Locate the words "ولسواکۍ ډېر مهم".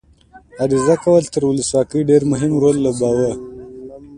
1.45-2.51